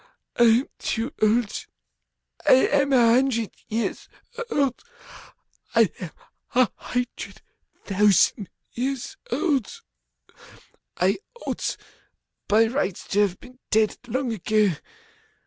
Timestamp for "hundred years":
3.11-4.09